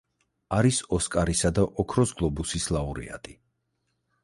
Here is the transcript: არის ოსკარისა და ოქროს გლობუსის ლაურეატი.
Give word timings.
არის 0.59 0.79
ოსკარისა 0.97 1.51
და 1.59 1.67
ოქროს 1.85 2.15
გლობუსის 2.23 2.67
ლაურეატი. 2.77 3.39